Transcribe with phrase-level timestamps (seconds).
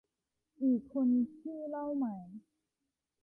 [0.63, 1.07] อีกคน
[1.39, 2.15] ชื่อเล่าใหม่